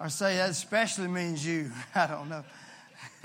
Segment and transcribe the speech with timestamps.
[0.00, 1.72] Or say that especially means you.
[1.94, 2.44] I don't know.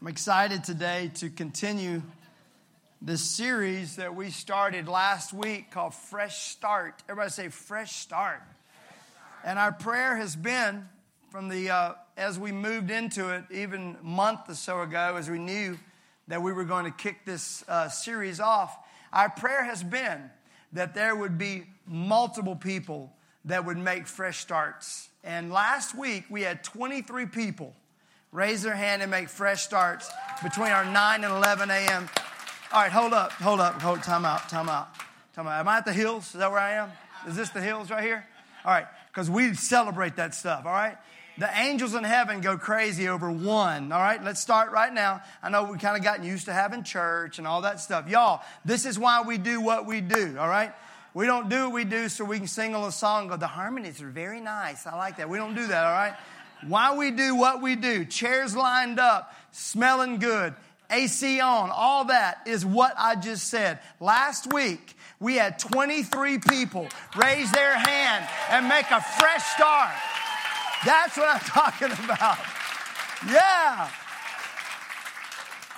[0.00, 2.00] I'm excited today to continue
[3.02, 7.02] this series that we started last week called Fresh Start.
[7.06, 8.42] Everybody say Fresh Start.
[9.44, 10.88] And our prayer has been
[11.30, 15.28] from the, uh, as we moved into it, even a month or so ago, as
[15.28, 15.78] we knew
[16.28, 18.74] that we were going to kick this uh, series off,
[19.12, 20.30] our prayer has been
[20.72, 23.12] that there would be multiple people
[23.44, 25.08] that would make fresh starts.
[25.24, 27.74] And last week we had 23 people
[28.32, 30.10] raise their hand and make fresh starts
[30.42, 32.08] between our 9 and 11 a.m.
[32.72, 34.88] All right, hold up, hold up, hold, time out, time out,
[35.34, 35.60] time out.
[35.60, 36.26] Am I at the hills?
[36.26, 36.90] Is that where I am?
[37.28, 38.26] Is this the hills right here?
[38.64, 40.96] All right, because we celebrate that stuff, all right?
[41.38, 43.90] The angels in heaven go crazy over one.
[43.90, 45.22] All right, let's start right now.
[45.42, 48.08] I know we kind of gotten used to having church and all that stuff.
[48.08, 50.72] Y'all, this is why we do what we do, all right?
[51.14, 53.28] We don't do what we do so we can sing a song.
[53.28, 54.86] Go, the harmonies are very nice.
[54.86, 55.28] I like that.
[55.28, 56.14] We don't do that, all right?
[56.66, 60.54] Why we do what we do, chairs lined up, smelling good,
[60.90, 63.80] AC on, all that is what I just said.
[64.00, 69.92] Last week, we had 23 people raise their hand and make a fresh start.
[70.84, 72.38] That's what I'm talking about.
[73.28, 73.88] Yeah.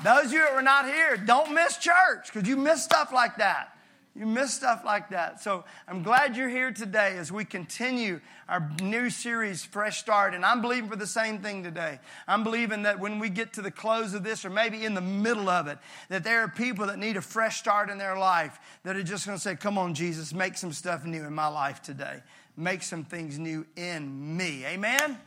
[0.03, 3.37] Those of you that were not here, don't miss church because you miss stuff like
[3.37, 3.71] that.
[4.17, 5.43] You miss stuff like that.
[5.43, 10.35] So I'm glad you're here today as we continue our new series, Fresh Start.
[10.35, 11.99] And I'm believing for the same thing today.
[12.29, 15.01] I'm believing that when we get to the close of this, or maybe in the
[15.01, 15.79] middle of it,
[16.11, 19.27] that there are people that need a fresh start in their life that are just
[19.27, 22.23] going to say, Come on, Jesus, make some stuff new in my life today.
[22.57, 24.65] Make some things new in me.
[24.65, 25.19] Amen?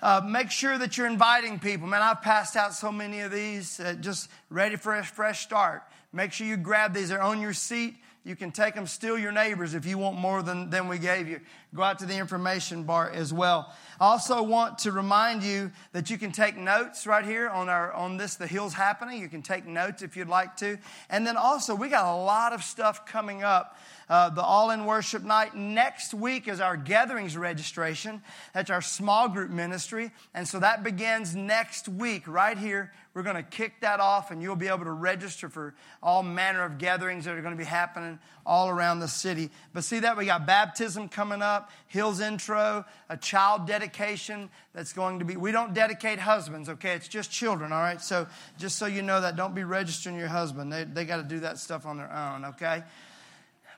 [0.00, 1.86] Uh, make sure that you're inviting people.
[1.86, 5.82] Man, I've passed out so many of these, uh, just ready for a fresh start.
[6.12, 7.08] Make sure you grab these.
[7.08, 7.96] They're on your seat.
[8.24, 11.28] You can take them, steal your neighbors if you want more than, than we gave
[11.28, 11.40] you.
[11.74, 13.70] Go out to the information bar as well.
[14.00, 17.92] I also want to remind you that you can take notes right here on our
[17.92, 19.20] on this The Hills Happening.
[19.20, 20.78] You can take notes if you'd like to.
[21.10, 23.76] And then also we got a lot of stuff coming up
[24.08, 25.54] uh, the All In Worship Night.
[25.54, 28.22] Next week is our gatherings registration.
[28.54, 30.12] That's our small group ministry.
[30.32, 32.92] And so that begins next week right here.
[33.14, 36.64] We're going to kick that off, and you'll be able to register for all manner
[36.64, 39.50] of gatherings that are going to be happening all around the city.
[39.72, 40.16] But see that?
[40.16, 45.36] We got baptism coming up, Hills Intro, a child dedication that's going to be.
[45.36, 46.94] We don't dedicate husbands, okay?
[46.94, 48.02] It's just children, all right?
[48.02, 48.26] So
[48.58, 50.72] just so you know that, don't be registering your husband.
[50.72, 52.82] They, they got to do that stuff on their own, okay?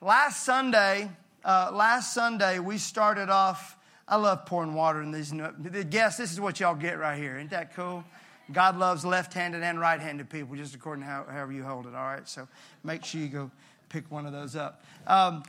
[0.01, 1.11] last Sunday,
[1.45, 3.77] uh, last Sunday we started off.
[4.09, 5.33] I love pouring water in these.
[5.91, 7.37] Guess this is what y'all get right here.
[7.39, 8.05] Ain't that cool?
[8.53, 11.95] God loves left-handed and right-handed people, just according to how, however you hold it.
[11.95, 12.49] All right, so
[12.85, 13.51] make sure you go
[13.89, 14.85] pick one of those up.
[15.07, 15.43] Um,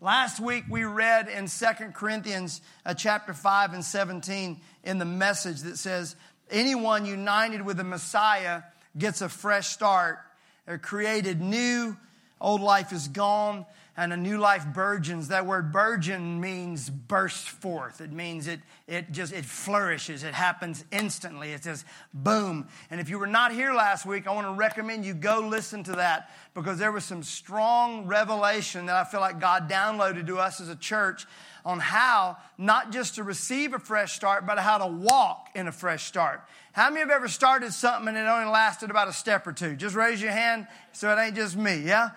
[0.00, 5.60] last week we read in Second Corinthians uh, chapter 5 and 17 in the message
[5.62, 6.16] that says,
[6.50, 8.62] anyone united with the Messiah
[8.96, 10.18] gets a fresh start.
[10.66, 11.96] They're created new
[12.40, 13.66] Old life is gone
[14.00, 15.28] and a new life burgeons.
[15.28, 18.00] That word burgeon means burst forth.
[18.00, 20.24] It means it, it just, it flourishes.
[20.24, 21.52] It happens instantly.
[21.52, 21.84] It says
[22.14, 22.66] boom.
[22.90, 25.84] And if you were not here last week, I want to recommend you go listen
[25.84, 30.38] to that because there was some strong revelation that I feel like God downloaded to
[30.38, 31.26] us as a church
[31.62, 35.72] on how not just to receive a fresh start, but how to walk in a
[35.72, 36.40] fresh start.
[36.72, 39.76] How many have ever started something and it only lasted about a step or two?
[39.76, 42.10] Just raise your hand so it ain't just me, yeah?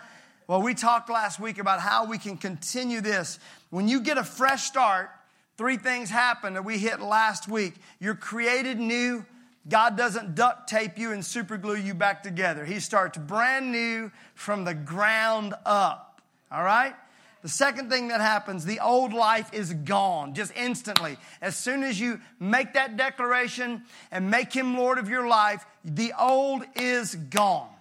[0.46, 3.40] Well, we talked last week about how we can continue this.
[3.70, 5.10] When you get a fresh start,
[5.58, 7.76] three things happen that we hit last week.
[8.00, 9.26] You're created new.
[9.70, 12.66] God doesn't duct tape you and super glue you back together.
[12.66, 16.22] He starts brand new from the ground up.
[16.52, 16.94] All right?
[17.42, 21.18] The second thing that happens, the old life is gone just instantly.
[21.42, 26.14] As soon as you make that declaration and make Him Lord of your life, the
[26.20, 27.73] old is gone.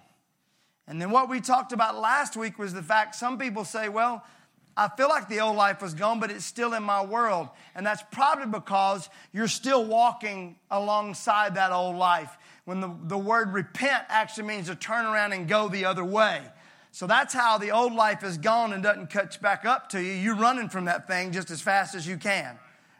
[0.87, 4.23] And then what we talked about last week was the fact some people say, well,
[4.75, 7.49] I feel like the old life was gone, but it's still in my world.
[7.75, 12.37] And that's probably because you're still walking alongside that old life.
[12.65, 16.41] When the, the word repent actually means to turn around and go the other way.
[16.91, 20.13] So that's how the old life is gone and doesn't catch back up to you.
[20.13, 22.57] You're running from that thing just as fast as you can,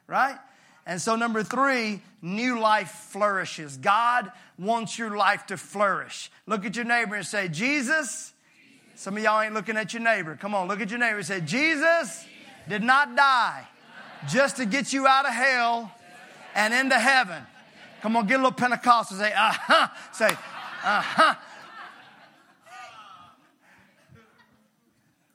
[0.07, 0.38] right?
[0.85, 3.77] And so, number three, new life flourishes.
[3.77, 6.30] God wants your life to flourish.
[6.45, 8.33] Look at your neighbor and say, Jesus.
[8.95, 10.38] Some of y'all ain't looking at your neighbor.
[10.39, 12.25] Come on, look at your neighbor and say, Jesus
[12.68, 13.68] did not die
[14.30, 15.91] just to get you out of hell
[16.53, 17.44] and into heaven.
[18.01, 19.18] Come on, get a little Pentecostal.
[19.18, 19.88] Say, uh huh.
[20.12, 21.36] Say, uh huh.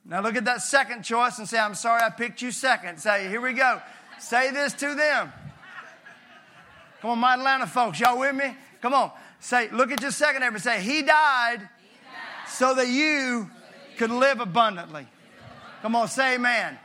[0.05, 2.99] Now look at that second choice and say, I'm sorry I picked you second.
[2.99, 3.79] Say, here we go.
[4.19, 5.31] Say this to them.
[7.01, 8.55] Come on, my Atlanta folks, y'all with me?
[8.81, 9.11] Come on.
[9.39, 10.59] Say, look at your second neighbor.
[10.59, 11.67] Say, He died,
[12.47, 13.49] so that you
[13.97, 15.07] could live abundantly.
[15.81, 16.77] Come on, say amen.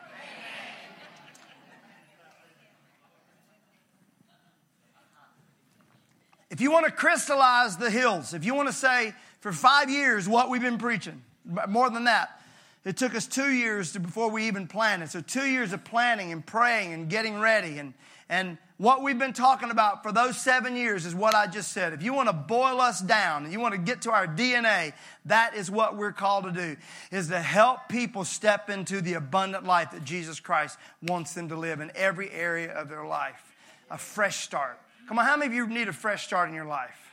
[6.51, 10.29] If you want to crystallize the hills, if you want to say for five years
[10.29, 11.21] what we've been preaching,
[11.69, 12.41] more than that,
[12.85, 15.11] it took us two years to, before we even planted.
[15.11, 17.79] So, two years of planning and praying and getting ready.
[17.79, 17.95] And,
[18.29, 21.93] and what we've been talking about for those seven years is what I just said.
[21.93, 24.93] If you want to boil us down and you want to get to our DNA,
[25.27, 26.77] that is what we're called to do,
[27.11, 31.57] is to help people step into the abundant life that Jesus Christ wants them to
[31.57, 33.55] live in every area of their life.
[33.91, 34.79] A fresh start.
[35.09, 37.04] Come on, how many of you need a fresh start in your life?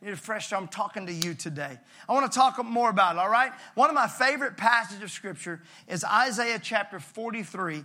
[0.00, 0.52] You need a fresh.
[0.52, 1.76] I'm talking to you today.
[2.08, 3.52] I want to talk more about it, all right?
[3.74, 7.84] One of my favorite passages of scripture is Isaiah chapter 43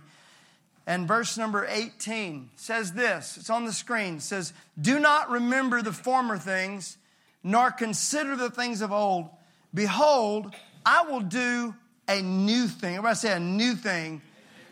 [0.86, 3.36] and verse number 18 says this.
[3.36, 4.16] It's on the screen.
[4.16, 6.98] It says, Do not remember the former things,
[7.42, 9.28] nor consider the things of old.
[9.72, 11.74] Behold, I will do
[12.06, 12.96] a new thing.
[12.96, 14.20] Everybody say a new thing.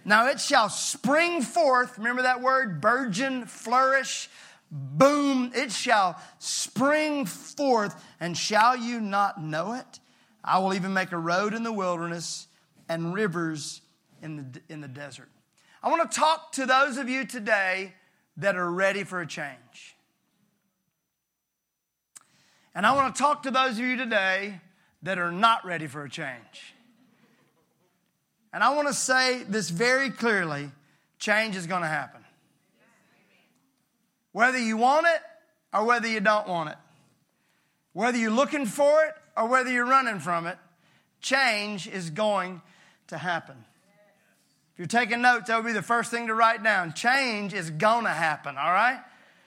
[0.05, 1.97] Now it shall spring forth.
[1.97, 2.81] Remember that word?
[2.81, 4.29] Burgeon, flourish
[4.73, 10.01] boom, it shall spring forth, and shall you not know it?
[10.43, 12.49] I will even make a road in the wilderness
[12.89, 13.83] and rivers
[14.23, 15.29] in the, in the desert.
[15.83, 17.93] I want to talk to those of you today
[18.39, 19.97] that are ready for a change.
[22.75, 24.61] And I want to talk to those of you today
[25.03, 26.75] that are not ready for a change.
[28.55, 30.71] And I want to say this very clearly
[31.19, 32.22] change is going to happen
[34.33, 35.21] whether you want it
[35.73, 36.77] or whether you don't want it,
[37.93, 40.59] whether you're looking for it or whether you're running from it,
[41.21, 42.61] change is going
[43.09, 43.57] to happen.
[44.73, 46.95] If you're taking notes, that would be the first thing to write down.
[46.95, 49.01] Change is gonna happen, all right?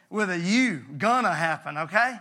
[0.10, 2.20] With a U, gonna happen, okay?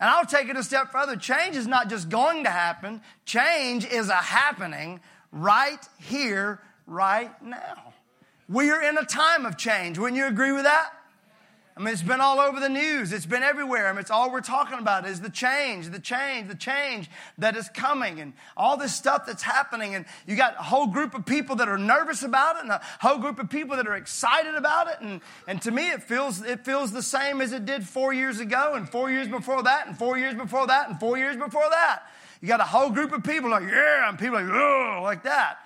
[0.00, 1.16] And I'll take it a step further.
[1.16, 5.00] Change is not just going to happen, change is a happening
[5.30, 7.94] right here, right now.
[8.48, 9.98] We are in a time of change.
[9.98, 10.90] Wouldn't you agree with that?
[11.78, 13.12] I mean, it's been all over the news.
[13.12, 13.86] It's been everywhere.
[13.86, 17.08] I mean, it's all we're talking about is the change, the change, the change
[17.38, 19.94] that is coming and all this stuff that's happening.
[19.94, 22.80] And you got a whole group of people that are nervous about it and a
[23.00, 24.96] whole group of people that are excited about it.
[25.00, 28.40] And, and to me, it feels, it feels the same as it did four years
[28.40, 31.70] ago and four years before that and four years before that and four years before
[31.70, 32.02] that.
[32.40, 35.58] You got a whole group of people like, yeah, and people like, oh, like that.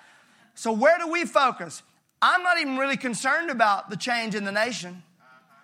[0.56, 1.82] So where do we focus?
[2.20, 5.03] I'm not even really concerned about the change in the nation.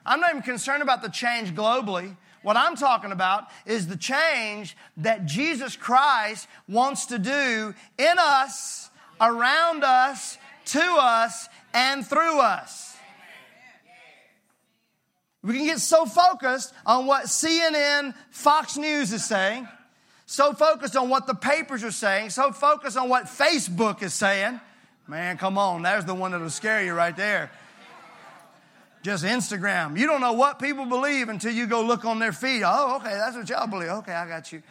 [0.08, 2.16] I'm not even concerned about the change globally.
[2.42, 8.88] What I'm talking about is the change that Jesus Christ wants to do in us,
[9.20, 12.96] around us, to us, and through us.
[15.42, 19.68] We can get so focused on what CNN, Fox News is saying,
[20.24, 24.58] so focused on what the papers are saying, so focused on what Facebook is saying.
[25.06, 27.50] Man, come on, there's the one that'll scare you right there
[29.08, 29.98] just Instagram.
[29.98, 32.62] You don't know what people believe until you go look on their feed.
[32.62, 33.88] Oh, okay, that's what y'all believe.
[33.88, 34.62] Okay, I got you.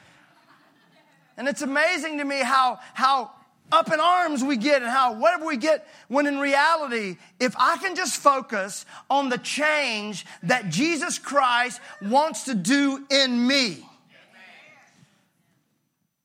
[1.38, 3.32] And it's amazing to me how, how
[3.72, 7.78] up in arms we get and how whatever we get when in reality, if I
[7.78, 13.84] can just focus on the change that Jesus Christ wants to do in me.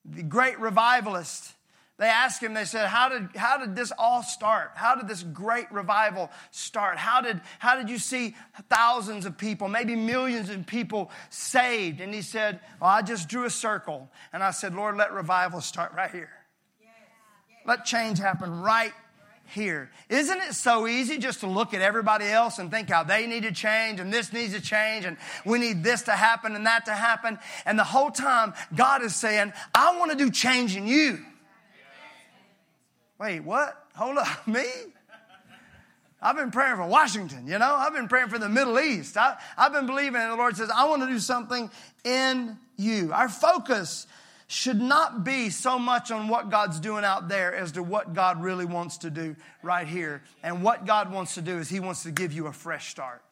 [0.04, 1.51] The great revivalist
[2.02, 4.72] they asked him, they said, how did, how did this all start?
[4.74, 6.98] How did this great revival start?
[6.98, 8.34] How did, how did you see
[8.68, 12.00] thousands of people, maybe millions of people saved?
[12.00, 14.10] And he said, Well, I just drew a circle.
[14.32, 16.30] And I said, Lord, let revival start right here.
[17.64, 18.92] Let change happen right
[19.46, 19.88] here.
[20.08, 23.44] Isn't it so easy just to look at everybody else and think how they need
[23.44, 26.86] to change and this needs to change and we need this to happen and that
[26.86, 27.38] to happen?
[27.64, 31.20] And the whole time, God is saying, I want to do change in you.
[33.22, 33.86] Wait, what?
[33.94, 34.64] Hold up, me?
[36.20, 37.72] I've been praying for Washington, you know?
[37.72, 39.16] I've been praying for the Middle East.
[39.16, 41.70] I, have been believing, and the Lord says, I want to do something
[42.04, 43.12] in you.
[43.12, 44.08] Our focus
[44.48, 48.42] should not be so much on what God's doing out there as to what God
[48.42, 50.22] really wants to do right here.
[50.42, 53.22] And what God wants to do is He wants to give you a fresh start.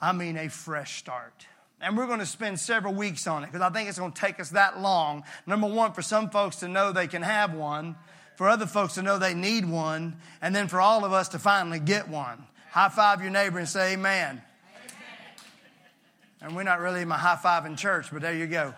[0.00, 1.46] I mean, a fresh start.
[1.80, 4.20] And we're going to spend several weeks on it because I think it's going to
[4.20, 5.24] take us that long.
[5.46, 7.96] Number one, for some folks to know they can have one
[8.36, 11.38] for other folks to know they need one, and then for all of us to
[11.38, 12.42] finally get one.
[12.70, 14.30] High five your neighbor and say amen.
[14.30, 14.42] amen.
[16.40, 18.74] And we're not really in my high five in church, but there you go.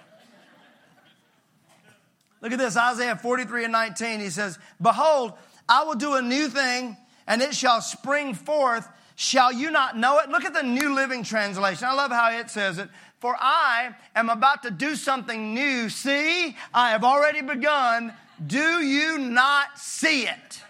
[2.40, 4.20] Look at this Isaiah 43 and 19.
[4.20, 5.32] He says, Behold,
[5.66, 6.96] I will do a new thing,
[7.26, 8.86] and it shall spring forth.
[9.16, 10.28] Shall you not know it?
[10.28, 11.86] Look at the New Living Translation.
[11.88, 12.90] I love how it says it.
[13.20, 15.88] For I am about to do something new.
[15.88, 18.12] See, I have already begun.
[18.44, 20.62] Do you not see it?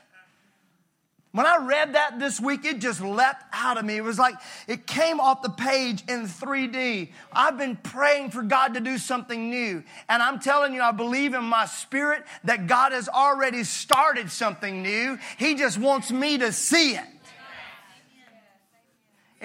[1.34, 3.96] When I read that this week, it just leapt out of me.
[3.96, 4.36] It was like
[4.68, 7.08] it came off the page in 3D.
[7.32, 9.82] I've been praying for God to do something new.
[10.08, 14.80] And I'm telling you, I believe in my spirit that God has already started something
[14.80, 15.18] new.
[15.36, 17.04] He just wants me to see it.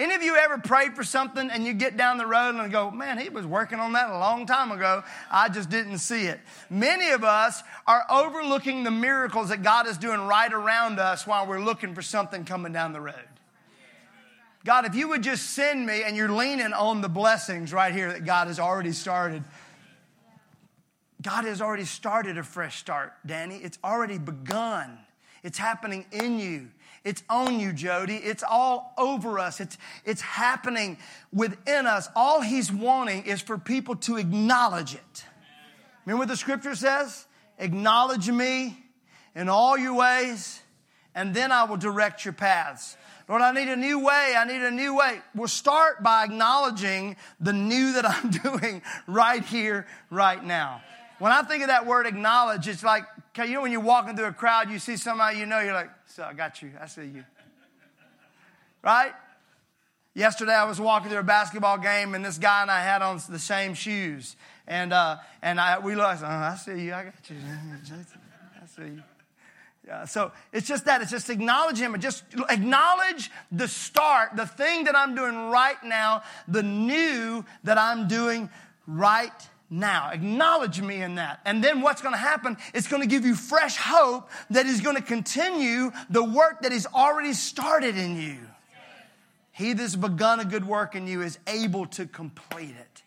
[0.00, 2.90] Any of you ever prayed for something and you get down the road and go,
[2.90, 5.04] man, he was working on that a long time ago.
[5.30, 6.40] I just didn't see it.
[6.70, 11.46] Many of us are overlooking the miracles that God is doing right around us while
[11.46, 13.14] we're looking for something coming down the road.
[14.64, 18.10] God, if you would just send me and you're leaning on the blessings right here
[18.10, 19.44] that God has already started.
[21.20, 23.56] God has already started a fresh start, Danny.
[23.56, 24.96] It's already begun.
[25.42, 26.68] It's happening in you.
[27.04, 28.16] It's on you, Jody.
[28.16, 29.60] It's all over us.
[29.60, 30.98] It's, it's happening
[31.32, 32.08] within us.
[32.14, 35.24] All he's wanting is for people to acknowledge it.
[36.04, 37.26] Remember what the scripture says?
[37.58, 38.78] Acknowledge me
[39.34, 40.60] in all your ways,
[41.14, 42.96] and then I will direct your paths.
[43.28, 44.34] Lord, I need a new way.
[44.36, 45.20] I need a new way.
[45.34, 50.82] We'll start by acknowledging the new that I'm doing right here, right now.
[51.20, 53.04] When I think of that word acknowledge, it's like,
[53.36, 55.90] you know, when you're walking through a crowd, you see somebody you know, you're like,
[56.06, 56.72] so I got you.
[56.80, 57.24] I see you.
[58.82, 59.12] Right?
[60.14, 63.20] Yesterday I was walking through a basketball game and this guy and I had on
[63.28, 64.36] the same shoes.
[64.66, 66.94] And, uh, and I, we looked, oh, I see you.
[66.94, 67.36] I got you.
[68.62, 69.02] I see you.
[69.86, 71.00] Yeah, so it's just that.
[71.00, 76.22] It's just acknowledge him just acknowledge the start, the thing that I'm doing right now,
[76.46, 78.50] the new that I'm doing
[78.86, 79.32] right
[79.70, 80.10] now.
[80.12, 81.40] Acknowledge me in that.
[81.44, 82.56] And then what's going to happen?
[82.74, 86.72] It's going to give you fresh hope that is going to continue the work that
[86.72, 88.38] He's already started in you.
[89.52, 93.02] He that's begun a good work in you is able to complete it.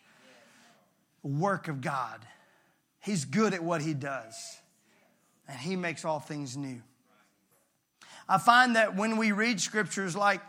[1.23, 2.19] Work of God.
[2.99, 4.35] He's good at what He does,
[5.47, 6.81] and He makes all things new.
[8.29, 10.41] I find that when we read scriptures like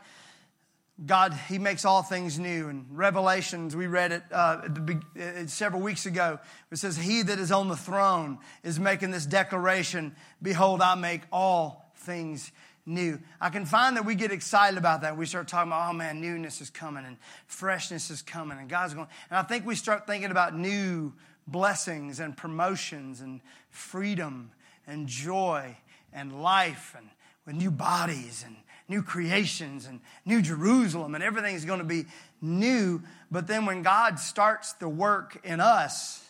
[1.05, 2.69] God, He makes all things new.
[2.69, 6.39] And Revelations, we read it uh, the, several weeks ago.
[6.71, 11.23] It says, He that is on the throne is making this declaration Behold, I make
[11.33, 12.53] all things
[12.87, 13.19] new.
[13.41, 15.17] I can find that we get excited about that.
[15.17, 18.95] We start talking about, oh man, newness is coming and freshness is coming and God's
[18.95, 19.09] going.
[19.31, 21.13] And I think we start thinking about new
[21.47, 24.51] blessings and promotions and freedom
[24.87, 25.77] and joy
[26.13, 27.09] and life and
[27.47, 28.57] with new bodies and
[28.89, 32.05] new creations and new Jerusalem and everything's going to be
[32.41, 33.03] new.
[33.31, 36.23] But then when God starts the work in us,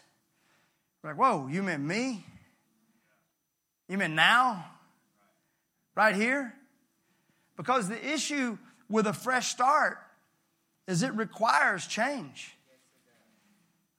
[1.02, 2.24] we're like, whoa, you meant me?
[3.88, 4.64] You meant now?
[5.94, 6.54] Right here?
[7.56, 8.58] Because the issue
[8.88, 9.98] with a fresh start
[10.86, 12.56] is it requires change.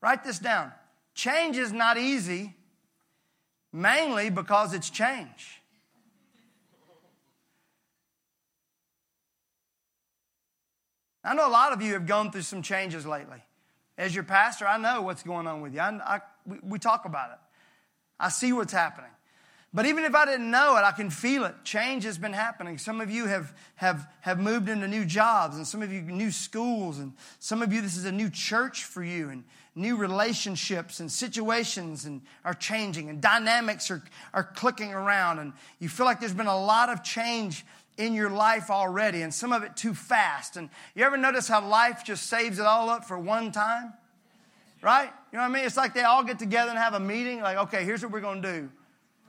[0.02, 0.72] Write this down.
[1.14, 2.54] Change is not easy,
[3.72, 5.55] mainly because it's change.
[11.26, 13.44] I know a lot of you have gone through some changes lately.
[13.98, 15.80] As your pastor, I know what's going on with you.
[15.80, 17.38] I, I, we, we talk about it.
[18.20, 19.10] I see what's happening.
[19.74, 21.54] But even if I didn't know it, I can feel it.
[21.66, 22.78] Change has been happening.
[22.78, 26.32] Some of you have, have, have moved into new jobs, and some of you new
[26.32, 29.44] schools, and some of you, this is a new church for you, and
[29.76, 34.02] new relationships and situations and are changing, and dynamics are,
[34.34, 37.66] are clicking around, and you feel like there's been a lot of change
[37.98, 40.58] in your life already, and some of it too fast.
[40.58, 43.94] And you ever notice how life just saves it all up for one time?
[44.82, 45.10] Right?
[45.32, 45.66] You know what I mean?
[45.66, 48.22] It's like they all get together and have a meeting, like, okay, here's what we're
[48.22, 48.70] gonna do.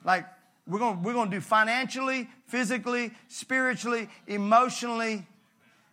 [0.05, 0.27] Like,
[0.67, 5.25] we're gonna, we're gonna do financially, physically, spiritually, emotionally,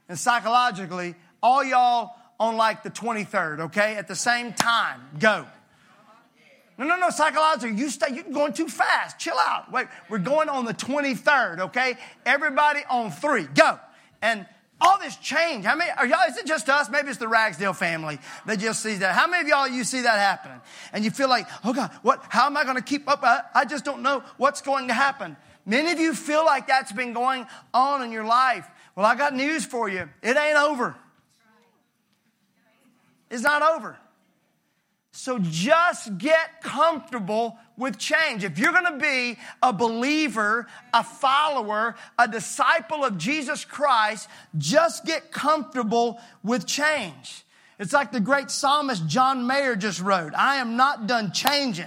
[0.09, 3.95] and psychologically, all y'all on like the 23rd, okay?
[3.95, 5.01] At the same time.
[5.19, 5.45] Go.
[6.77, 9.19] No, no, no, psychologically, you stay, you're going too fast.
[9.19, 9.71] Chill out.
[9.71, 11.95] Wait, we're going on the 23rd, okay?
[12.25, 13.79] Everybody on three, go.
[14.21, 14.47] And
[14.81, 15.65] all this change.
[15.65, 16.27] How many are y'all?
[16.27, 16.89] Is it just us?
[16.89, 19.15] Maybe it's the Ragsdale family that just sees that.
[19.15, 20.59] How many of y'all you see that happening?
[20.91, 22.23] And you feel like, oh God, what?
[22.29, 23.23] How am I going to keep up?
[23.23, 25.37] I, I just don't know what's going to happen.
[25.65, 28.67] Many of you feel like that's been going on in your life.
[28.95, 30.09] Well, I got news for you.
[30.21, 30.95] It ain't over.
[33.31, 33.97] It's not over.
[35.15, 38.43] So just get comfortable with change.
[38.43, 44.27] If you're going to be a believer, a follower, a disciple of Jesus Christ,
[44.57, 47.45] just get comfortable with change.
[47.77, 51.85] It's like the great psalmist John Mayer just wrote I am not done changing.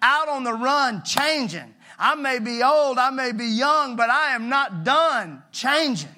[0.00, 1.74] out on the run changing.
[1.98, 6.14] I may be old, I may be young, but I am not done changing.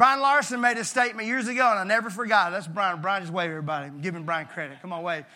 [0.00, 2.52] Brian Larson made a statement years ago, and I never forgot.
[2.52, 3.02] That's Brian.
[3.02, 3.88] Brian, just wave everybody.
[3.88, 4.80] I'm giving Brian credit.
[4.80, 5.26] Come on, wave.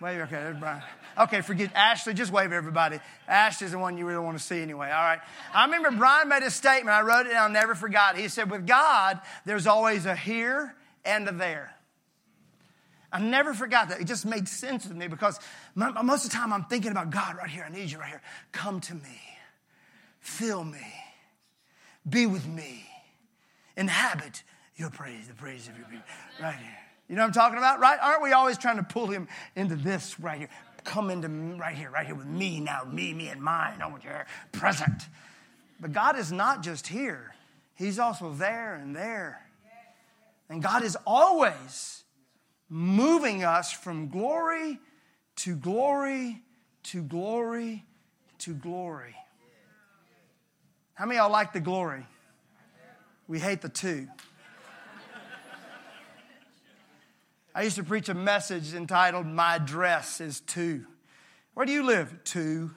[0.00, 0.80] Wave, okay, there's Brian.
[1.18, 3.00] Okay, forget Ashley, just wave everybody.
[3.26, 5.18] Ashley's the one you really want to see anyway, all right?
[5.52, 6.94] I remember Brian made a statement.
[6.94, 8.16] I wrote it down, I never forgot.
[8.16, 10.72] He said, With God, there's always a here
[11.04, 11.74] and a there.
[13.10, 14.00] I never forgot that.
[14.00, 15.40] It just made sense with me because
[15.74, 17.66] most of the time I'm thinking about God right here.
[17.68, 18.22] I need you right here.
[18.52, 19.20] Come to me,
[20.20, 20.94] fill me,
[22.08, 22.86] be with me,
[23.76, 24.42] inhabit
[24.76, 26.04] your praise, the praise of your people.
[26.40, 26.78] Right here.
[27.08, 27.78] You know what I'm talking about?
[27.78, 27.98] Right?
[28.00, 30.48] Aren't we always trying to pull him into this right here?
[30.84, 33.80] Come into right here, right here with me now, me, me, and mine.
[33.82, 35.02] I want you here, present.
[35.80, 37.34] But God is not just here,
[37.74, 39.42] He's also there and there.
[40.48, 42.04] And God is always
[42.68, 44.78] moving us from glory
[45.36, 46.40] to glory
[46.84, 47.84] to glory
[48.38, 49.14] to glory.
[50.94, 52.06] How many of y'all like the glory?
[53.28, 54.06] We hate the two.
[57.54, 60.84] I used to preach a message entitled My Dress is Two.
[61.54, 62.14] Where do you live?
[62.22, 62.70] Two.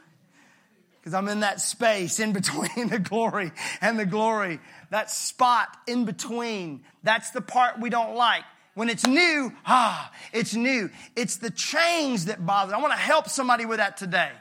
[1.00, 3.51] Because I'm in that space in between the glory
[3.82, 4.60] and the glory.
[4.89, 6.84] That spot in between.
[7.03, 8.44] That's the part we don't like.
[8.74, 10.89] When it's new, ah, it's new.
[11.15, 12.74] It's the change that bothers.
[12.74, 14.32] I want to help somebody with that today.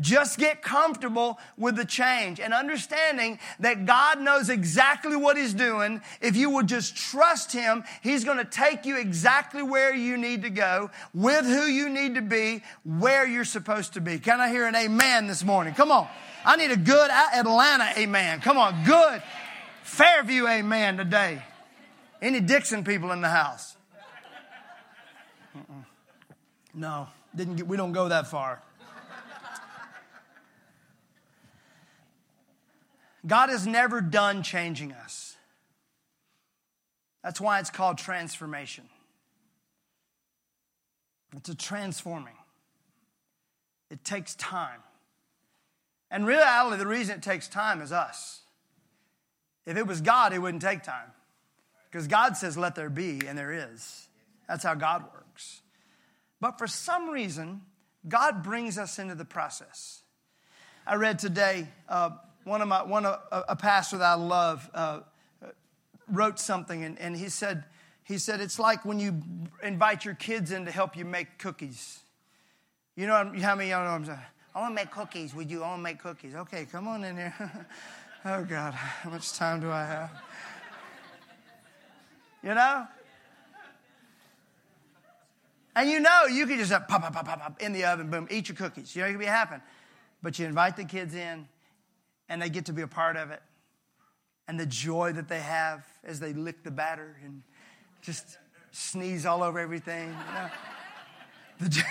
[0.00, 6.00] Just get comfortable with the change and understanding that God knows exactly what He's doing.
[6.20, 10.42] If you will just trust Him, He's going to take you exactly where you need
[10.42, 14.18] to go, with who you need to be, where you're supposed to be.
[14.18, 15.74] Can I hear an amen this morning?
[15.74, 16.06] Come on.
[16.44, 18.40] I need a good Atlanta amen.
[18.40, 18.84] Come on.
[18.84, 19.22] Good
[19.82, 21.42] Fairview amen today.
[22.22, 23.76] Any Dixon people in the house?
[25.56, 25.84] Mm-mm.
[26.74, 28.62] No, didn't get, we don't go that far.
[33.26, 35.36] God is never done changing us.
[37.22, 38.88] That's why it's called transformation.
[41.36, 42.36] It's a transforming.
[43.90, 44.80] It takes time.
[46.10, 48.40] And reality, the reason it takes time is us.
[49.66, 51.10] If it was God, it wouldn't take time.
[51.90, 54.08] Because God says, let there be, and there is.
[54.46, 55.62] That's how God works.
[56.40, 57.62] But for some reason,
[58.06, 60.02] God brings us into the process.
[60.86, 62.10] I read today uh,
[62.48, 65.00] one of my one a, a pastor that I love uh,
[66.10, 67.64] wrote something, and, and he said
[68.02, 69.22] he said it's like when you
[69.62, 72.00] invite your kids in to help you make cookies.
[72.96, 74.18] You know how many y'all know I'm saying?
[74.54, 75.34] I want to make cookies.
[75.34, 75.62] Would you?
[75.62, 76.34] I want to make cookies.
[76.34, 77.66] Okay, come on in here.
[78.24, 80.10] oh God, how much time do I have?
[82.42, 82.86] You know.
[85.76, 88.26] And you know, you can just pop, pop, pop, pop, pop in the oven, boom,
[88.32, 88.96] eat your cookies.
[88.96, 89.62] You know, it can be happen.
[90.20, 91.46] But you invite the kids in,
[92.28, 93.42] and they get to be a part of it.
[94.46, 97.42] And the joy that they have as they lick the batter and
[98.02, 98.38] just
[98.70, 100.08] sneeze all over everything.
[100.08, 100.50] You know?
[101.60, 101.84] the,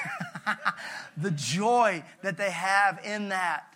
[1.18, 3.74] the joy that they have in that.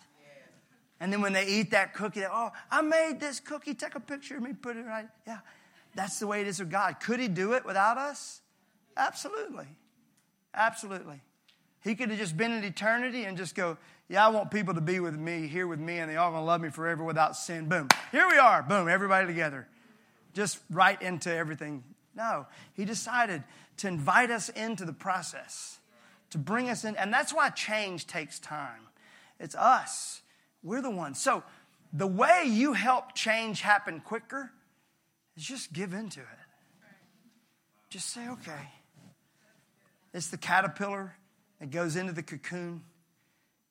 [1.00, 3.74] And then when they eat that cookie, oh, I made this cookie.
[3.74, 5.08] Take a picture of me, put it right.
[5.26, 5.38] Yeah,
[5.96, 7.00] that's the way it is with God.
[7.00, 8.40] Could He do it without us?
[8.96, 9.66] Absolutely.
[10.54, 11.20] Absolutely.
[11.82, 13.76] He could have just been in eternity and just go,
[14.08, 16.44] yeah, I want people to be with me, here with me, and they all gonna
[16.44, 17.68] love me forever without sin.
[17.68, 17.88] Boom.
[18.10, 18.62] Here we are.
[18.62, 18.88] Boom.
[18.88, 19.66] Everybody together.
[20.34, 21.82] Just right into everything.
[22.14, 22.46] No.
[22.74, 23.42] He decided
[23.78, 25.78] to invite us into the process,
[26.30, 26.96] to bring us in.
[26.96, 28.88] And that's why change takes time.
[29.40, 30.22] It's us.
[30.62, 31.20] We're the ones.
[31.20, 31.42] So
[31.92, 34.52] the way you help change happen quicker
[35.36, 36.26] is just give into it.
[37.88, 38.70] Just say, okay.
[40.14, 41.16] It's the caterpillar
[41.60, 42.82] that goes into the cocoon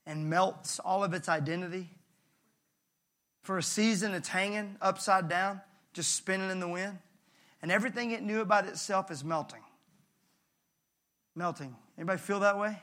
[0.06, 1.90] and melts all of its identity.
[3.44, 5.62] For a season, it's hanging upside down,
[5.94, 7.00] just spinning in the wind.
[7.62, 9.62] And everything it knew about itself is melting.
[11.36, 11.76] Melting.
[11.98, 12.80] Anybody feel that way?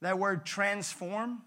[0.00, 1.42] That word transform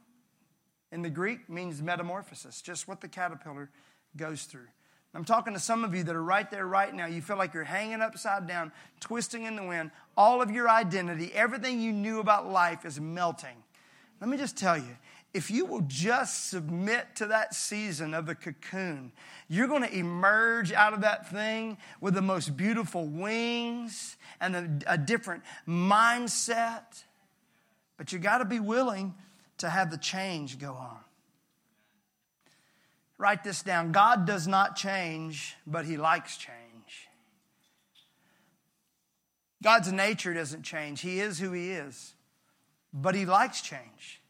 [0.92, 3.70] in the Greek means metamorphosis, just what the caterpillar
[4.16, 4.68] goes through.
[5.14, 7.08] I'm talking to some of you that are right there right now.
[7.08, 9.92] You feel like you're hanging upside down, twisting in the wind.
[10.16, 13.64] All of your identity, everything you knew about life is melting.
[14.20, 14.98] Let me just tell you
[15.34, 19.12] if you will just submit to that season of the cocoon,
[19.48, 24.94] you're going to emerge out of that thing with the most beautiful wings and a,
[24.94, 27.04] a different mindset.
[27.98, 29.14] But you got to be willing
[29.60, 30.98] to have the change go on.
[33.20, 36.56] Write this down God does not change, but He likes change.
[39.62, 41.02] God's nature doesn't change.
[41.02, 42.14] He is who He is.
[42.94, 44.22] But He likes change.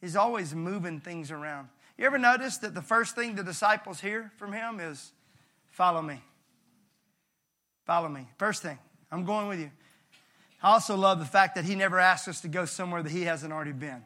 [0.00, 1.68] He's always moving things around.
[1.96, 5.12] You ever notice that the first thing the disciples hear from Him is,
[5.72, 6.20] Follow me.
[7.86, 8.28] Follow me.
[8.38, 8.78] First thing,
[9.10, 9.70] I'm going with you.
[10.62, 13.22] I also love the fact that He never asks us to go somewhere that He
[13.22, 14.02] hasn't already been.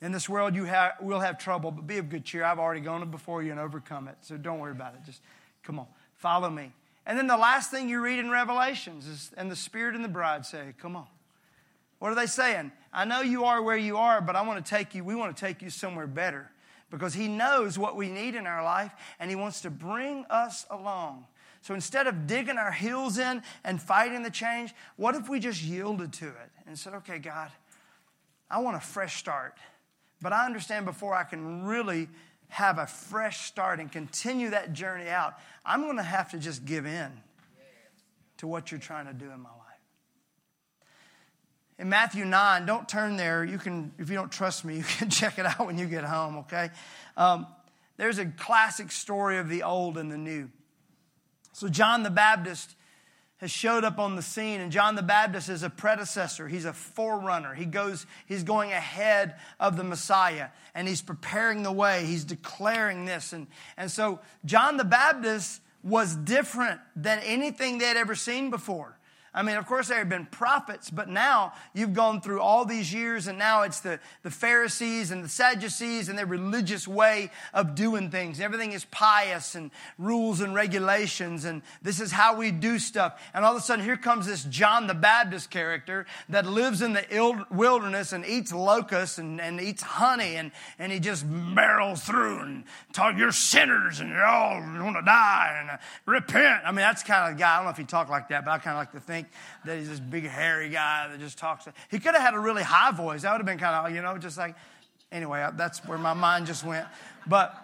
[0.00, 2.42] In this world, you have, will have trouble, but be of good cheer.
[2.42, 4.16] I've already gone before you and overcome it.
[4.22, 5.00] So don't worry about it.
[5.04, 5.20] Just
[5.62, 6.72] come on, follow me.
[7.04, 10.08] And then the last thing you read in Revelations is, and the Spirit and the
[10.08, 11.06] bride say, Come on.
[12.00, 12.72] What are they saying?
[12.92, 15.36] I know you are where you are, but I want to take you, we want
[15.36, 16.50] to take you somewhere better
[16.90, 20.66] because He knows what we need in our life and He wants to bring us
[20.70, 21.26] along.
[21.62, 25.62] So instead of digging our heels in and fighting the change, what if we just
[25.62, 27.50] yielded to it and said, Okay, God,
[28.50, 29.58] I want a fresh start.
[30.22, 32.08] But I understand before I can really
[32.48, 35.34] have a fresh start and continue that journey out,
[35.64, 37.12] I'm going to have to just give in
[38.38, 39.59] to what you're trying to do in my life.
[41.80, 43.42] In Matthew 9, don't turn there.
[43.42, 46.04] You can, if you don't trust me, you can check it out when you get
[46.04, 46.68] home, okay?
[47.16, 47.46] Um,
[47.96, 50.50] there's a classic story of the old and the new.
[51.52, 52.76] So, John the Baptist
[53.38, 56.46] has showed up on the scene and John the Baptist is a predecessor.
[56.46, 57.54] He's a forerunner.
[57.54, 62.04] He goes, he's going ahead of the Messiah and he's preparing the way.
[62.04, 63.32] He's declaring this.
[63.32, 63.46] And,
[63.78, 68.98] and so John the Baptist was different than anything they had ever seen before.
[69.32, 72.92] I mean, of course, there have been prophets, but now you've gone through all these
[72.92, 77.76] years, and now it's the, the Pharisees and the Sadducees and their religious way of
[77.76, 78.40] doing things.
[78.40, 83.22] Everything is pious and rules and regulations, and this is how we do stuff.
[83.32, 86.92] And all of a sudden, here comes this John the Baptist character that lives in
[86.92, 92.40] the wilderness and eats locusts and, and eats honey, and, and he just barrels through
[92.40, 96.62] and talk, you're sinners and you're all going to die and uh, repent.
[96.64, 97.54] I mean, that's kind of the guy.
[97.54, 99.19] I don't know if he talked like that, but I kind of like to think
[99.22, 99.32] think
[99.64, 101.66] that he's this big hairy guy that just talks.
[101.90, 103.22] He could have had a really high voice.
[103.22, 104.54] That would have been kind of, you know, just like,
[105.12, 106.86] anyway, that's where my mind just went.
[107.26, 107.54] But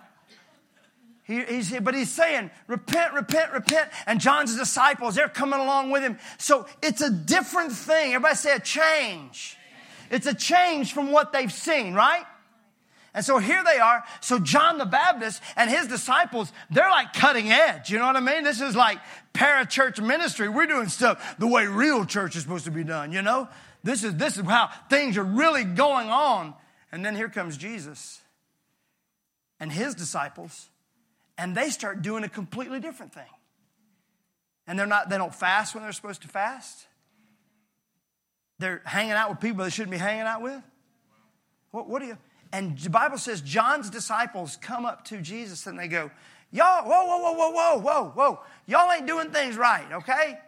[1.25, 3.91] he, he's, but he's saying, repent, repent, repent.
[4.07, 6.19] And John's disciples, they're coming along with him.
[6.39, 8.15] So it's a different thing.
[8.15, 9.57] Everybody say a change.
[10.11, 12.25] It's a change from what they've seen, right?
[13.17, 14.05] And so here they are.
[14.21, 17.91] So John the Baptist and his disciples, they're like cutting edge.
[17.91, 18.45] You know what I mean?
[18.45, 18.99] This is like
[19.33, 20.51] parachurch ministry.
[20.51, 23.49] We're doing stuff the way real church is supposed to be done, you know?
[23.83, 26.53] This is, this is how things are really going on.
[26.93, 28.21] And then here comes Jesus
[29.59, 30.69] and his disciples,
[31.39, 33.25] and they start doing a completely different thing.
[34.67, 36.87] And they're not, they don't fast when they're supposed to fast.
[38.59, 40.63] They're hanging out with people they shouldn't be hanging out with.
[41.71, 42.19] What, what do you,
[42.57, 46.11] and the Bible says John's disciples come up to Jesus and they go,
[46.51, 48.41] Y'all, whoa, whoa, whoa, whoa, whoa, whoa, whoa.
[48.67, 50.39] Y'all ain't doing things right, okay?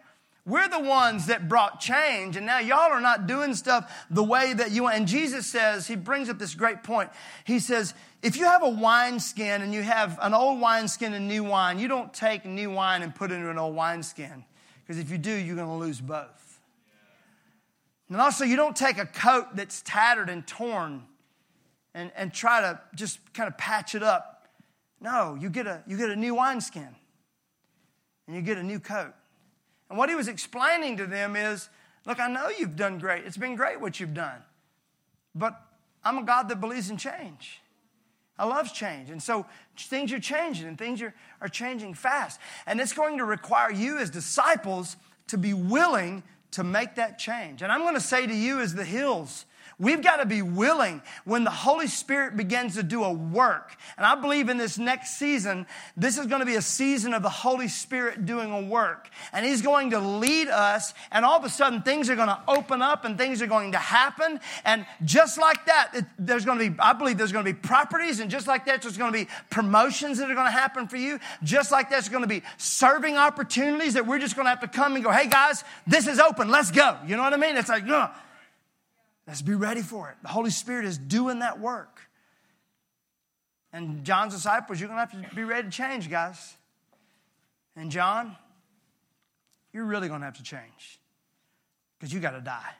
[0.43, 4.53] We're the ones that brought change, and now y'all are not doing stuff the way
[4.53, 4.95] that you want.
[4.95, 7.11] And Jesus says, He brings up this great point.
[7.43, 7.93] He says,
[8.23, 11.87] if you have a wineskin and you have an old wineskin and new wine, you
[11.87, 14.43] don't take new wine and put it into an old wineskin.
[14.81, 16.59] Because if you do, you're going to lose both.
[18.09, 21.03] And also, you don't take a coat that's tattered and torn
[21.93, 24.47] and, and try to just kind of patch it up.
[25.01, 26.95] No, you get a, you get a new wineskin
[28.27, 29.13] and you get a new coat.
[29.89, 31.69] And what he was explaining to them is
[32.05, 33.25] look, I know you've done great.
[33.25, 34.41] It's been great what you've done.
[35.33, 35.59] But
[36.03, 37.61] I'm a God that believes in change.
[38.37, 39.09] I love change.
[39.09, 39.45] And so
[39.77, 42.39] things are changing and things are, are changing fast.
[42.65, 44.95] And it's going to require you as disciples
[45.27, 47.61] to be willing to make that change.
[47.61, 49.45] And I'm going to say to you, as the hills,
[49.79, 53.77] We've got to be willing when the Holy Spirit begins to do a work.
[53.95, 55.65] And I believe in this next season,
[55.95, 59.07] this is going to be a season of the Holy Spirit doing a work.
[59.31, 62.41] And He's going to lead us, and all of a sudden things are going to
[62.45, 64.41] open up and things are going to happen.
[64.65, 67.57] And just like that, it, there's going to be, I believe there's going to be
[67.57, 70.89] properties, and just like that, there's going to be promotions that are going to happen
[70.89, 71.19] for you.
[71.41, 74.59] Just like that, there's going to be serving opportunities that we're just going to have
[74.59, 76.97] to come and go, hey guys, this is open, let's go.
[77.07, 77.55] You know what I mean?
[77.55, 78.09] It's like, Ugh.
[79.29, 80.15] Let's be ready for it.
[80.23, 82.01] The Holy Spirit is doing that work.
[83.71, 86.55] And John's disciples, you're going to have to be ready to change, guys.
[87.75, 88.35] And John,
[89.71, 90.99] you're really going to have to change
[91.99, 92.71] because you got to die.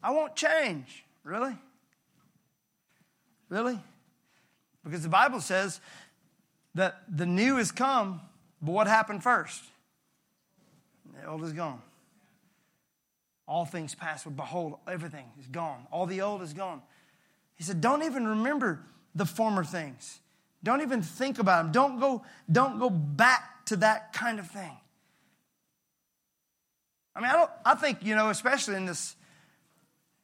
[0.00, 1.04] I won't change.
[1.24, 1.58] Really?
[3.48, 3.80] Really?
[4.84, 5.80] Because the Bible says
[6.76, 8.20] that the new has come,
[8.62, 9.64] but what happened first?
[11.20, 11.82] The old is gone.
[13.46, 15.86] All things pass, but behold, everything is gone.
[15.90, 16.80] All the old is gone.
[17.56, 18.80] He said, Don't even remember
[19.14, 20.20] the former things.
[20.62, 21.72] Don't even think about them.
[21.72, 24.76] Don't go, don't go back to that kind of thing.
[27.14, 27.50] I mean, I don't.
[27.64, 29.14] I think you know, especially in this,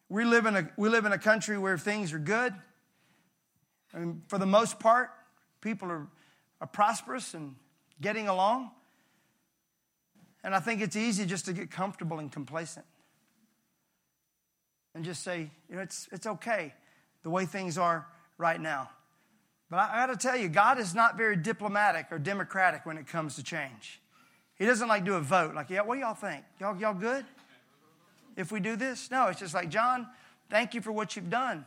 [0.08, 2.52] we live in a we live in a country where things are good.
[3.94, 5.10] I mean, for the most part,
[5.60, 6.08] people are,
[6.60, 7.54] are prosperous and
[8.00, 8.70] getting along.
[10.42, 12.86] And I think it's easy just to get comfortable and complacent
[14.94, 16.74] and just say, you know, it's, it's okay
[17.22, 18.06] the way things are
[18.38, 18.90] right now.
[19.70, 22.98] But I, I got to tell you, God is not very diplomatic or democratic when
[22.98, 24.00] it comes to change.
[24.56, 26.44] He doesn't like do a vote, like, yeah, what do y'all think?
[26.58, 27.24] Y'all, y'all good?
[28.36, 29.10] If we do this?
[29.10, 30.06] No, it's just like, John,
[30.50, 31.64] thank you for what you've done.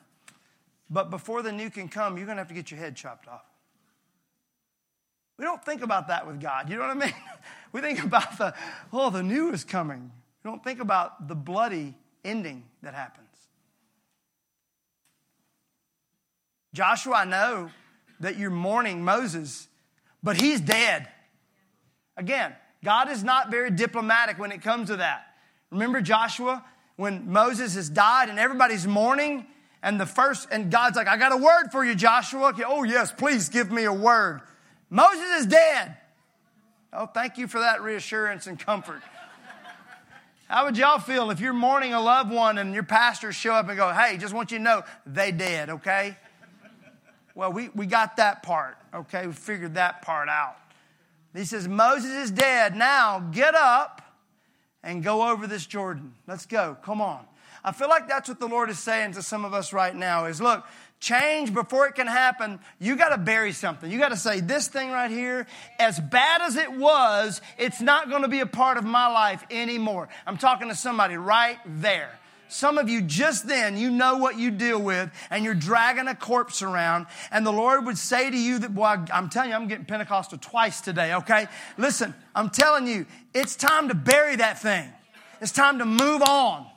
[0.90, 3.28] But before the new can come, you're going to have to get your head chopped
[3.28, 3.46] off.
[5.40, 6.70] We don't think about that with God.
[6.70, 7.14] You know what I mean?
[7.72, 8.54] We think about the,
[8.94, 10.12] oh, the new is coming.
[10.44, 13.28] We don't think about the bloody ending that happens.
[16.74, 17.70] Joshua, I know
[18.20, 19.68] that you're mourning Moses,
[20.24, 21.08] but he's dead.
[22.18, 25.28] Again, God is not very diplomatic when it comes to that.
[25.72, 26.64] Remember Joshua
[26.96, 29.46] when Moses has died and everybody's mourning
[29.82, 33.12] and the first and God's like, "I got a word for you, Joshua." Oh yes,
[33.12, 34.42] please give me a word.
[34.90, 35.98] Moses is dead.
[36.92, 39.02] Oh, thank you for that reassurance and comfort.
[40.54, 43.70] How would y'all feel if you're mourning a loved one and your pastors show up
[43.70, 46.16] and go, "Hey, just want you to know they dead, okay?"
[47.34, 49.26] Well, we, we got that part, okay?
[49.26, 50.56] We figured that part out.
[51.34, 52.76] He says, Moses is dead.
[52.76, 54.04] Now get up
[54.84, 56.14] and go over this Jordan.
[56.28, 56.78] Let's go.
[56.84, 57.26] Come on.
[57.64, 60.26] I feel like that's what the Lord is saying to some of us right now
[60.26, 60.68] is look,
[61.04, 63.92] change before it can happen, you got to bury something.
[63.92, 65.46] You got to say, this thing right here,
[65.78, 69.44] as bad as it was, it's not going to be a part of my life
[69.52, 70.08] anymore.
[70.26, 72.10] I'm talking to somebody right there.
[72.48, 76.16] Some of you just then, you know what you deal with, and you're dragging a
[76.16, 79.68] corpse around, and the Lord would say to you that, boy, I'm telling you, I'm
[79.68, 81.48] getting Pentecostal twice today, okay?
[81.78, 84.88] Listen, I'm telling you, it's time to bury that thing.
[85.42, 86.68] It's time to move on.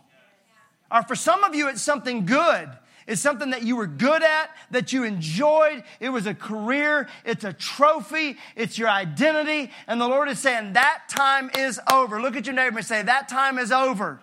[0.91, 2.71] Or for some of you, it's something good.
[3.07, 5.85] It's something that you were good at, that you enjoyed.
[6.01, 7.09] It was a career.
[7.25, 8.37] It's a trophy.
[8.57, 9.71] It's your identity.
[9.87, 12.21] And the Lord is saying, that time is over.
[12.21, 14.19] Look at your neighbor and say, that time is over.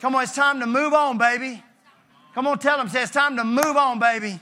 [0.00, 1.62] Come on, it's time to move on, baby.
[2.34, 4.40] Come on, tell them, say it's time to move on, baby.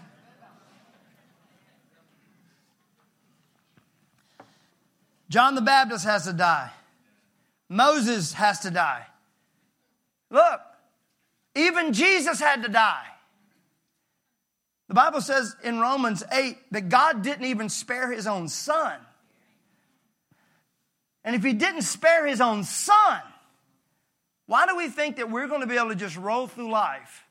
[5.29, 6.71] John the Baptist has to die.
[7.69, 9.07] Moses has to die.
[10.31, 10.61] Look,
[11.55, 13.07] even Jesus had to die.
[14.89, 18.95] The Bible says in Romans 8 that God didn't even spare his own son.
[21.25, 23.21] And if he didn't spare his own son,
[24.47, 27.25] why do we think that we're going to be able to just roll through life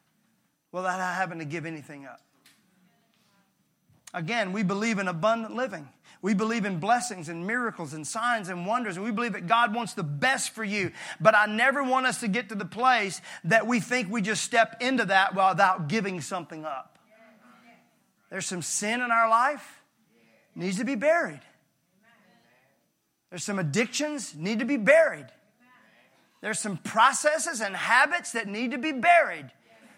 [0.73, 2.19] without having to give anything up?
[4.13, 5.87] Again, we believe in abundant living.
[6.21, 9.75] We believe in blessings and miracles and signs and wonders, and we believe that God
[9.75, 10.91] wants the best for you.
[11.21, 14.43] But I never want us to get to the place that we think we just
[14.43, 16.94] step into that without giving something up.
[18.35, 19.79] There's some sin in our life,
[20.55, 21.39] needs to be buried.
[23.29, 25.27] There's some addictions need to be buried.
[26.41, 29.49] There's some processes and habits that need to be buried.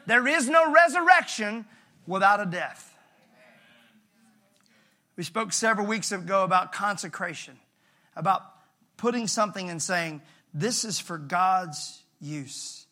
[0.06, 1.66] There is no resurrection
[2.06, 2.96] without a death.
[5.16, 7.58] We spoke several weeks ago about consecration,
[8.16, 8.44] about
[8.98, 10.22] putting something and saying,
[10.54, 12.86] This is for God's use.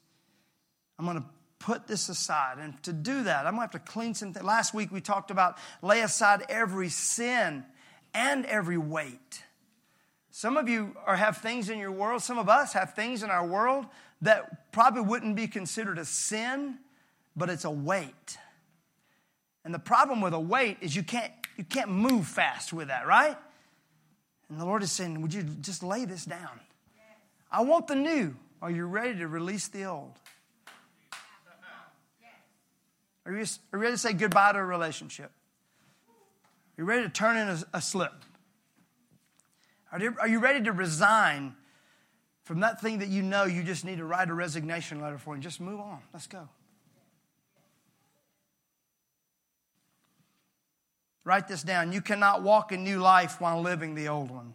[0.98, 1.26] I'm going to
[1.60, 2.58] put this aside.
[2.60, 4.46] And to do that, I'm going to have to clean some things.
[4.46, 7.66] Last week we talked about lay aside every sin
[8.14, 9.44] and every weight.
[10.32, 13.30] Some of you are, have things in your world, some of us have things in
[13.30, 13.86] our world
[14.22, 16.78] that probably wouldn't be considered a sin,
[17.36, 18.38] but it's a weight.
[19.64, 23.08] And the problem with a weight is you can't, you can't move fast with that,
[23.08, 23.38] right?
[24.50, 26.60] And the Lord is saying, Would you just lay this down?
[27.52, 28.36] I want the new.
[28.62, 30.20] Are you ready to release the old?
[33.26, 35.32] Are you, are you ready to say goodbye to a relationship?
[36.78, 38.14] Are you ready to turn in a, a slip?
[39.92, 41.56] Are you ready to resign
[42.44, 45.34] from that thing that you know you just need to write a resignation letter for
[45.34, 46.00] and just move on?
[46.14, 46.50] Let's go.
[51.24, 51.92] Write this down.
[51.94, 54.54] You cannot walk a new life while living the old one.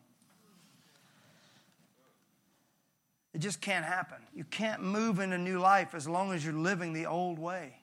[3.32, 4.18] It just can't happen.
[4.34, 7.79] You can't move in a new life as long as you're living the old way.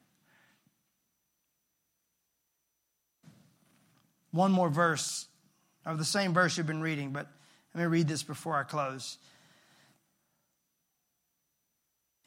[4.38, 5.26] One more verse
[5.84, 7.26] of the same verse you've been reading, but
[7.74, 9.18] let me read this before I close.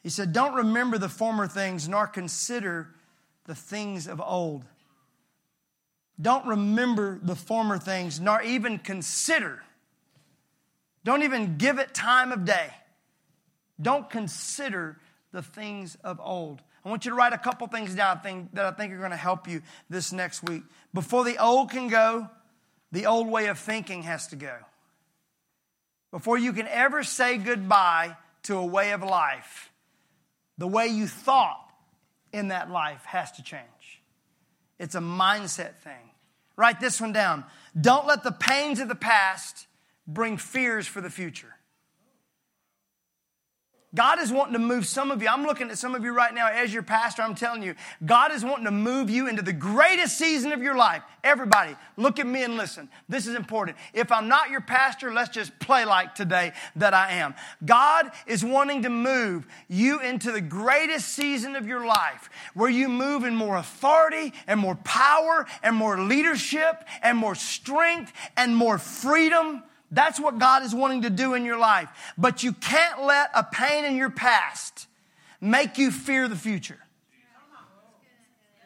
[0.03, 2.89] He said, Don't remember the former things, nor consider
[3.45, 4.65] the things of old.
[6.19, 9.63] Don't remember the former things, nor even consider.
[11.05, 12.71] Don't even give it time of day.
[13.81, 14.99] Don't consider
[15.31, 16.61] the things of old.
[16.83, 19.17] I want you to write a couple things down that I think are going to
[19.17, 20.63] help you this next week.
[20.93, 22.27] Before the old can go,
[22.91, 24.55] the old way of thinking has to go.
[26.11, 29.71] Before you can ever say goodbye to a way of life,
[30.57, 31.71] the way you thought
[32.33, 33.61] in that life has to change.
[34.79, 36.11] It's a mindset thing.
[36.55, 37.45] Write this one down.
[37.79, 39.67] Don't let the pains of the past
[40.07, 41.55] bring fears for the future.
[43.93, 45.27] God is wanting to move some of you.
[45.27, 47.23] I'm looking at some of you right now as your pastor.
[47.23, 47.75] I'm telling you,
[48.05, 51.03] God is wanting to move you into the greatest season of your life.
[51.25, 52.89] Everybody, look at me and listen.
[53.09, 53.77] This is important.
[53.93, 57.35] If I'm not your pastor, let's just play like today that I am.
[57.65, 62.87] God is wanting to move you into the greatest season of your life where you
[62.87, 68.77] move in more authority and more power and more leadership and more strength and more
[68.77, 71.89] freedom that's what God is wanting to do in your life.
[72.17, 74.87] But you can't let a pain in your past
[75.41, 76.79] make you fear the future.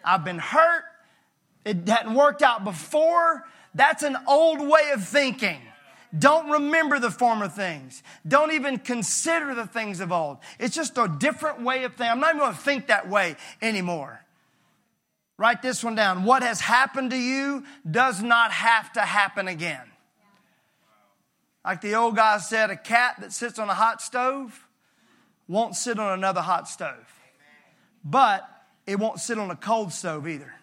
[0.03, 0.83] I've been hurt.
[1.65, 3.43] It hadn't worked out before.
[3.73, 5.59] That's an old way of thinking.
[6.17, 8.03] Don't remember the former things.
[8.25, 10.37] Don't even consider the things of old.
[10.59, 12.11] It's just a different way of thinking.
[12.11, 14.21] I'm not even going to think that way anymore.
[15.37, 16.23] Write this one down.
[16.23, 19.81] What has happened to you does not have to happen again.
[21.65, 24.67] Like the old guy said, a cat that sits on a hot stove
[25.47, 27.11] won't sit on another hot stove.
[28.03, 28.47] But
[28.85, 30.53] it won't sit on a cold stove either.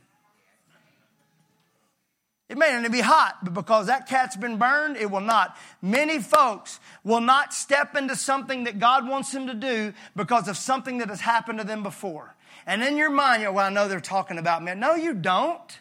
[2.49, 5.57] It may only be hot, but because that cat's been burned, it will not.
[5.81, 10.57] Many folks will not step into something that God wants them to do because of
[10.57, 12.35] something that has happened to them before.
[12.67, 14.75] And in your mind, you're, well, I know they're talking about me.
[14.75, 15.81] No, you don't.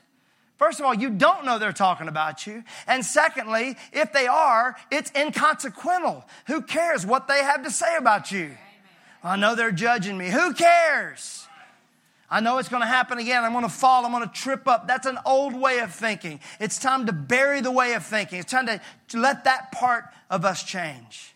[0.61, 2.63] First of all, you don't know they're talking about you.
[2.85, 6.23] And secondly, if they are, it's inconsequential.
[6.45, 8.51] Who cares what they have to say about you?
[9.23, 10.29] I know they're judging me.
[10.29, 11.47] Who cares?
[12.29, 13.43] I know it's going to happen again.
[13.43, 14.05] I'm going to fall.
[14.05, 14.87] I'm going to trip up.
[14.87, 16.39] That's an old way of thinking.
[16.59, 18.37] It's time to bury the way of thinking.
[18.37, 18.79] It's time to,
[19.17, 21.33] let that part of us change.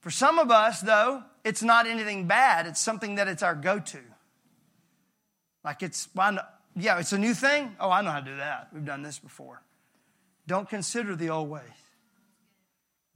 [0.00, 2.66] For some of us, though, it's not anything bad.
[2.66, 4.00] It's something that it's our go to.
[5.62, 6.40] Like it's, well,
[6.76, 7.76] yeah, it's a new thing.
[7.78, 8.68] Oh, I know how to do that.
[8.72, 9.62] We've done this before.
[10.46, 11.62] Don't consider the old ways.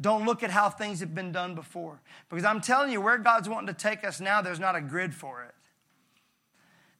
[0.01, 2.01] Don't look at how things have been done before.
[2.29, 5.13] Because I'm telling you, where God's wanting to take us now, there's not a grid
[5.15, 5.55] for it,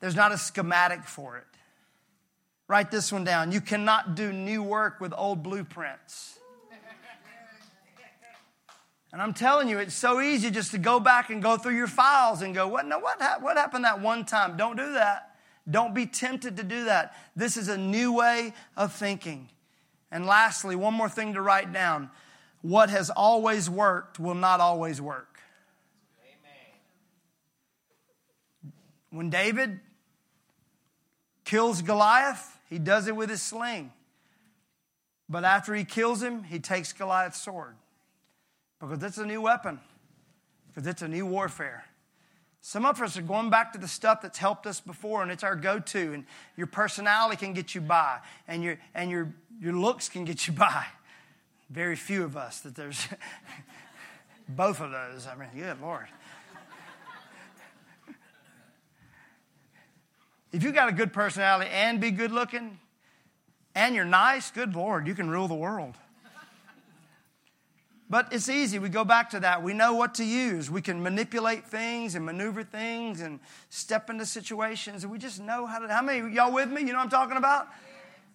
[0.01, 1.45] there's not a schematic for it.
[2.67, 3.51] Write this one down.
[3.51, 6.39] You cannot do new work with old blueprints.
[9.11, 11.87] And I'm telling you, it's so easy just to go back and go through your
[11.87, 14.59] files and go, what, no, what, what happened that one time?
[14.59, 15.28] Don't do that.
[15.71, 17.15] Don't be tempted to do that.
[17.37, 19.49] This is a new way of thinking.
[20.11, 22.11] And lastly, one more thing to write down
[22.63, 25.39] what has always worked will not always work.
[28.65, 28.73] Amen.
[29.11, 29.81] When David
[31.45, 33.93] kills Goliath, he does it with his sling.
[35.29, 37.77] But after he kills him, he takes Goliath's sword
[38.81, 39.81] because it's a new weapon,
[40.69, 41.85] because it's a new warfare.
[42.61, 45.45] Some of us are going back to the stuff that's helped us before, and it's
[45.45, 46.13] our go to.
[46.13, 46.25] And
[46.57, 50.53] your personality can get you by, and your, and your, your looks can get you
[50.55, 50.87] by.
[51.71, 53.07] Very few of us that there's
[54.49, 55.27] both of those.
[55.27, 56.07] I mean, good Lord.
[60.53, 62.79] if you've got a good personality and be good looking,
[63.75, 65.95] and you're nice, good Lord, you can rule the world.
[68.11, 68.79] But it's easy.
[68.79, 69.63] We go back to that.
[69.63, 70.71] We know what to use.
[70.71, 75.05] We can manipulate things and maneuver things and step into situations.
[75.05, 75.93] And we just know how to.
[75.93, 76.81] How many y'all with me?
[76.81, 77.69] You know what I'm talking about?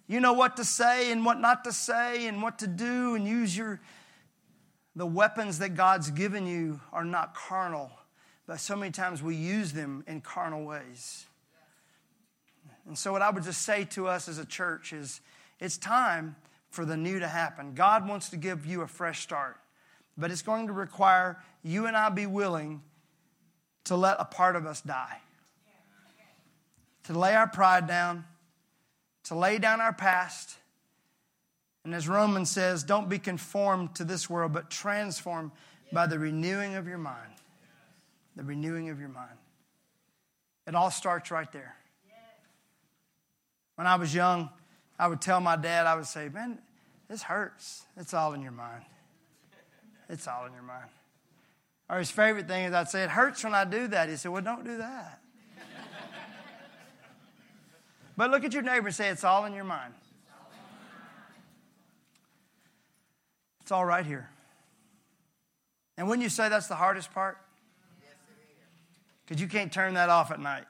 [0.08, 3.28] You know what to say and what not to say and what to do and
[3.28, 3.80] use your.
[4.96, 7.90] The weapons that God's given you are not carnal,
[8.46, 11.26] but so many times we use them in carnal ways.
[12.86, 15.20] And so, what I would just say to us as a church is
[15.60, 16.36] it's time
[16.70, 17.74] for the new to happen.
[17.74, 19.58] God wants to give you a fresh start.
[20.18, 22.82] But it's going to require you and I be willing
[23.86, 25.18] to let a part of us die.
[27.06, 28.24] To lay our pride down,
[29.26, 30.58] to lay down our past.
[31.84, 35.52] And as Romans says, don't be conformed to this world, but transformed
[35.92, 37.34] by the renewing of your mind.
[38.36, 39.38] The renewing of your mind.
[40.66, 41.76] It all starts right there.
[43.76, 44.50] When I was young,
[44.98, 46.60] I would tell my dad, I would say, Man,
[47.10, 47.86] this hurts.
[47.98, 48.84] It's all in your mind.
[50.14, 50.90] It's all in your mind.
[51.90, 54.10] Or his favorite thing is I'd say, It hurts when I do that.
[54.10, 55.20] He said, Well, don't do that.
[58.16, 59.96] but look at your neighbor and say, It's all in your mind.
[63.62, 64.30] It's all right here.
[65.98, 67.40] And wouldn't you say that's the hardest part?
[69.26, 70.66] Because you can't turn that off at night.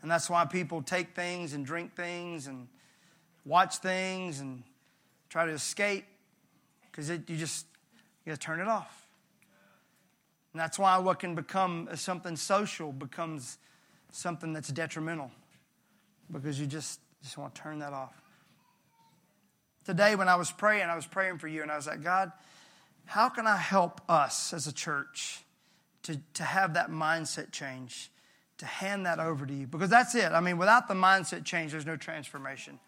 [0.00, 2.68] And that's why people take things and drink things and
[3.44, 4.62] watch things and
[5.28, 6.04] try to escape
[6.92, 7.66] because you just
[8.24, 9.06] you got to turn it off.
[10.52, 13.58] And that's why what can become something social becomes
[14.10, 15.30] something that's detrimental
[16.30, 18.14] because you just, just want to turn that off.
[19.84, 22.30] Today, when I was praying, I was praying for you, and I was like, God,
[23.04, 25.42] how can I help us as a church
[26.04, 28.10] to, to have that mindset change,
[28.58, 29.66] to hand that over to you?
[29.66, 30.30] Because that's it.
[30.30, 32.78] I mean, without the mindset change, there's no transformation.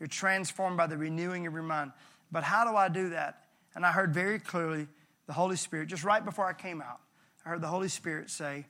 [0.00, 1.92] You're transformed by the renewing of your mind.
[2.30, 3.41] But how do I do that?
[3.74, 4.86] And I heard very clearly
[5.26, 7.00] the Holy Spirit, just right before I came out,
[7.44, 8.66] I heard the Holy Spirit say,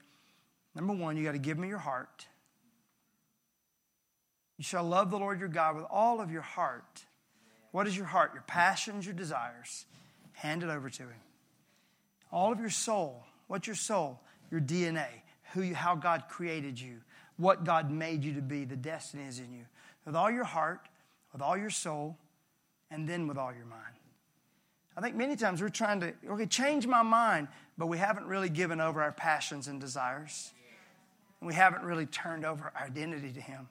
[0.75, 2.27] Number one, you got to give me your heart.
[4.57, 7.05] You shall love the Lord your God with all of your heart.
[7.73, 8.33] What is your heart?
[8.33, 9.87] Your passions, your desires.
[10.33, 11.21] Hand it over to Him.
[12.31, 13.25] All of your soul.
[13.49, 14.21] What's your soul?
[14.51, 15.07] Your DNA.
[15.53, 16.99] Who you, how God created you.
[17.37, 18.65] What God made you to be.
[18.65, 19.65] The destiny is in you.
[20.07, 20.89] With all your heart,
[21.33, 22.17] with all your soul,
[22.91, 23.97] and then with all your mind.
[24.97, 28.51] I think many times we're trying to, okay, change my mind, but we haven't really
[28.51, 30.53] given over our passions and desires.
[31.41, 33.69] And we haven't really turned over our identity to Him.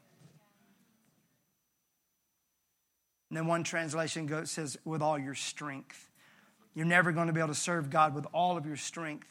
[3.29, 6.09] And then one translation says, with all your strength.
[6.73, 9.27] You're never going to be able to serve God with all of your strength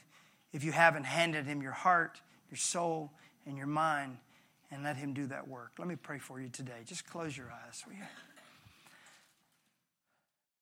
[0.53, 2.21] if you haven't handed Him your heart,
[2.51, 3.11] your soul,
[3.47, 4.19] and your mind
[4.71, 5.73] and let Him do that work.
[5.79, 6.83] Let me pray for you today.
[6.87, 7.83] Just close your eyes.
[7.87, 8.05] Will you?